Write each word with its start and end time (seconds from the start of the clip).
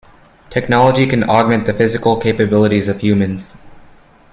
Technology 0.49 1.05
can 1.05 1.23
augment 1.29 1.67
the 1.67 1.73
physical 1.75 2.17
capabilities 2.17 2.89
of 2.89 3.01
humans. 3.01 3.57